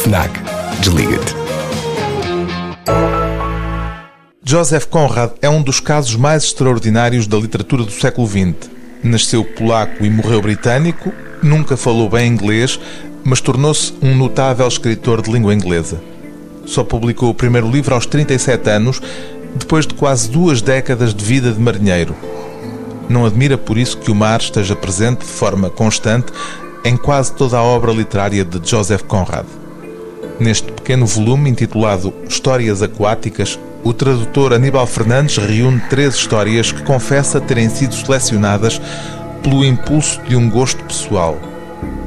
FNAC. 0.00 0.30
Desliga-te. 0.80 1.34
Joseph 4.42 4.86
Conrad 4.86 5.32
é 5.42 5.48
um 5.50 5.62
dos 5.62 5.78
casos 5.78 6.16
mais 6.16 6.44
extraordinários 6.44 7.26
da 7.26 7.36
literatura 7.36 7.84
do 7.84 7.90
século 7.90 8.26
XX. 8.26 8.70
Nasceu 9.04 9.44
polaco 9.44 10.02
e 10.02 10.08
morreu 10.08 10.40
britânico, 10.40 11.12
nunca 11.42 11.76
falou 11.76 12.08
bem 12.08 12.32
inglês, 12.32 12.80
mas 13.22 13.42
tornou-se 13.42 13.92
um 14.00 14.14
notável 14.14 14.66
escritor 14.66 15.20
de 15.20 15.30
língua 15.30 15.52
inglesa. 15.52 16.00
Só 16.64 16.82
publicou 16.82 17.28
o 17.28 17.34
primeiro 17.34 17.70
livro 17.70 17.94
aos 17.94 18.06
37 18.06 18.70
anos, 18.70 19.02
depois 19.54 19.86
de 19.86 19.92
quase 19.92 20.30
duas 20.30 20.62
décadas 20.62 21.14
de 21.14 21.22
vida 21.22 21.52
de 21.52 21.60
marinheiro. 21.60 22.16
Não 23.06 23.26
admira 23.26 23.58
por 23.58 23.76
isso 23.76 23.98
que 23.98 24.10
o 24.10 24.14
mar 24.14 24.40
esteja 24.40 24.74
presente 24.74 25.26
de 25.26 25.32
forma 25.32 25.68
constante 25.68 26.32
em 26.86 26.96
quase 26.96 27.34
toda 27.34 27.58
a 27.58 27.62
obra 27.62 27.92
literária 27.92 28.46
de 28.46 28.66
Joseph 28.66 29.02
Conrad. 29.02 29.59
Neste 30.40 30.72
pequeno 30.72 31.04
volume 31.04 31.50
intitulado 31.50 32.14
Histórias 32.26 32.80
Aquáticas, 32.80 33.60
o 33.84 33.92
tradutor 33.92 34.54
Aníbal 34.54 34.86
Fernandes 34.86 35.36
reúne 35.36 35.82
três 35.90 36.14
histórias 36.14 36.72
que 36.72 36.82
confessa 36.82 37.38
terem 37.38 37.68
sido 37.68 37.94
selecionadas 37.94 38.80
pelo 39.42 39.62
impulso 39.62 40.18
de 40.22 40.36
um 40.36 40.48
gosto 40.48 40.82
pessoal: 40.84 41.36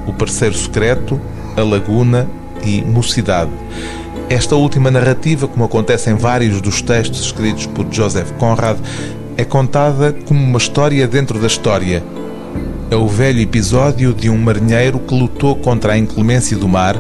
O 0.08 0.14
Parceiro 0.14 0.56
Secreto, 0.56 1.22
A 1.56 1.62
Laguna 1.62 2.28
e 2.66 2.82
Mocidade. 2.82 3.52
Esta 4.32 4.56
última 4.56 4.90
narrativa, 4.90 5.48
como 5.48 5.66
acontece 5.66 6.10
em 6.10 6.16
vários 6.16 6.60
dos 6.60 6.82
textos 6.82 7.22
escritos 7.22 7.68
por 7.68 7.86
Joseph 7.92 8.32
Conrad, 8.40 8.80
é 9.38 9.46
contada 9.46 10.12
como 10.26 10.44
uma 10.44 10.58
história 10.58 11.08
dentro 11.08 11.38
da 11.38 11.46
história. 11.46 12.04
É 12.90 12.96
o 12.96 13.08
velho 13.08 13.40
episódio 13.40 14.12
de 14.12 14.30
um 14.30 14.38
marinheiro 14.38 15.00
que 15.00 15.14
lutou 15.14 15.56
contra 15.56 15.94
a 15.94 15.98
inclemência 15.98 16.58
do 16.58 16.68
mar, 16.68 17.00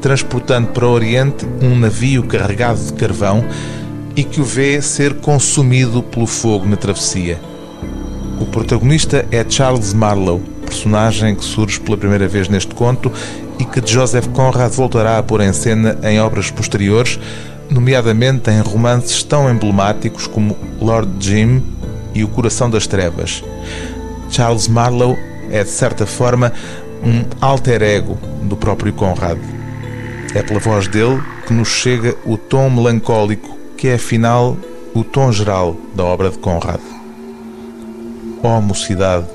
transportando 0.00 0.68
para 0.68 0.86
o 0.86 0.90
Oriente 0.90 1.46
um 1.62 1.76
navio 1.76 2.22
carregado 2.22 2.82
de 2.82 2.92
carvão 2.94 3.44
e 4.16 4.24
que 4.24 4.40
o 4.40 4.44
vê 4.44 4.80
ser 4.82 5.14
consumido 5.14 6.02
pelo 6.02 6.26
fogo 6.26 6.66
na 6.66 6.76
travessia. 6.76 7.38
O 8.40 8.46
protagonista 8.46 9.26
é 9.30 9.44
Charles 9.48 9.92
Marlowe, 9.92 10.42
personagem 10.64 11.34
que 11.34 11.44
surge 11.44 11.78
pela 11.80 11.96
primeira 11.96 12.26
vez 12.26 12.48
neste 12.48 12.74
conto 12.74 13.12
e 13.58 13.64
que 13.64 13.86
Joseph 13.86 14.28
Conrad 14.28 14.72
voltará 14.72 15.18
a 15.18 15.22
pôr 15.22 15.42
em 15.42 15.52
cena 15.52 15.98
em 16.02 16.20
obras 16.20 16.50
posteriores, 16.50 17.18
nomeadamente 17.68 18.50
em 18.50 18.60
romances 18.60 19.22
tão 19.22 19.50
emblemáticos 19.50 20.26
como 20.26 20.56
Lord 20.80 21.10
Jim 21.20 21.62
e 22.14 22.24
O 22.24 22.28
Coração 22.28 22.70
das 22.70 22.86
Trevas. 22.86 23.44
Charles 24.30 24.68
Marlowe 24.68 25.18
é, 25.50 25.62
de 25.62 25.70
certa 25.70 26.06
forma, 26.06 26.52
um 27.02 27.24
alter 27.40 27.82
ego 27.82 28.18
do 28.42 28.56
próprio 28.56 28.92
Conrad. 28.92 29.38
É 30.32 30.42
pela 30.42 30.60
voz 30.60 30.86
dele 30.86 31.20
que 31.44 31.52
nos 31.52 31.68
chega 31.68 32.16
o 32.24 32.38
tom 32.38 32.70
melancólico, 32.70 33.58
que 33.76 33.88
é 33.88 33.94
afinal 33.94 34.56
o 34.94 35.02
tom 35.02 35.32
geral 35.32 35.76
da 35.94 36.04
obra 36.04 36.30
de 36.30 36.38
Conrad. 36.38 36.80
Oh 38.40 38.60
mocidade, 38.60 39.26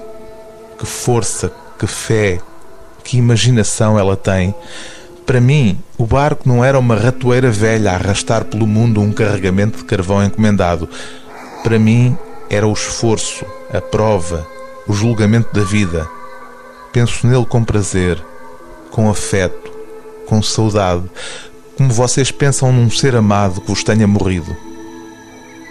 que 0.79 0.85
força, 0.85 1.51
que 1.77 1.85
fé, 1.85 2.39
que 3.03 3.17
imaginação 3.17 3.99
ela 3.99 4.15
tem. 4.15 4.55
Para 5.25 5.41
mim, 5.41 5.77
o 5.97 6.05
barco 6.05 6.47
não 6.47 6.63
era 6.63 6.79
uma 6.79 6.95
ratoeira 6.95 7.51
velha 7.51 7.91
a 7.91 7.95
arrastar 7.95 8.45
pelo 8.45 8.65
mundo 8.65 9.01
um 9.01 9.11
carregamento 9.11 9.79
de 9.79 9.83
carvão 9.83 10.23
encomendado. 10.23 10.87
Para 11.61 11.77
mim, 11.77 12.17
era 12.49 12.65
o 12.65 12.73
esforço, 12.73 13.45
a 13.71 13.81
prova, 13.81 14.47
o 14.87 14.93
julgamento 14.93 15.53
da 15.53 15.63
vida. 15.63 16.07
Penso 16.93 17.27
nele 17.27 17.45
com 17.45 17.65
prazer, 17.65 18.23
com 18.91 19.09
afeto, 19.09 19.74
com 20.25 20.41
saudade, 20.41 21.03
como 21.77 21.91
vocês 21.91 22.31
pensam 22.31 22.71
num 22.71 22.89
ser 22.89 23.15
amado 23.15 23.61
que 23.61 23.67
vos 23.67 23.83
tenha 23.83 24.07
morrido. 24.07 24.55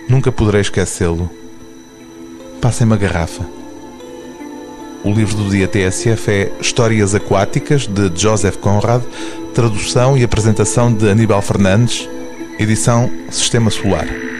Nunca 0.08 0.30
poderei 0.30 0.60
esquecê-lo. 0.60 1.30
Passem-me 2.60 2.94
a 2.94 2.96
garrafa. 2.96 3.44
O 5.04 5.10
livro 5.12 5.36
do 5.36 5.50
dia 5.50 5.68
TSF 5.68 6.30
é 6.30 6.52
Histórias 6.60 7.14
Aquáticas, 7.14 7.86
de 7.86 8.10
Joseph 8.14 8.56
Conrad, 8.56 9.02
tradução 9.54 10.16
e 10.16 10.24
apresentação 10.24 10.92
de 10.92 11.08
Aníbal 11.08 11.42
Fernandes, 11.42 12.08
edição 12.58 13.10
Sistema 13.30 13.70
Solar. 13.70 14.33